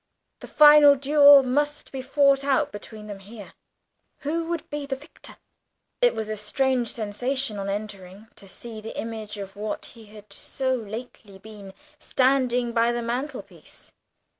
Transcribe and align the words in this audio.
The 0.39 0.47
final 0.47 0.95
duel 0.95 1.43
must 1.43 1.91
be 1.91 2.01
fought 2.01 2.43
out 2.43 2.71
between 2.71 3.05
them 3.05 3.19
here. 3.19 3.53
Who 4.21 4.45
would 4.45 4.67
be 4.71 4.87
the 4.87 4.95
victor? 4.95 5.37
It 6.01 6.15
was 6.15 6.27
a 6.27 6.35
strange 6.35 6.91
sensation 6.91 7.59
on 7.59 7.69
entering 7.69 8.27
to 8.37 8.47
see 8.47 8.81
the 8.81 8.97
image 8.99 9.37
of 9.37 9.55
what 9.55 9.85
he 9.93 10.05
had 10.07 10.33
so 10.33 10.73
lately 10.73 11.37
been 11.37 11.75
standing 11.99 12.71
by 12.71 12.91
the 12.91 13.03
mantelpiece. 13.03 13.93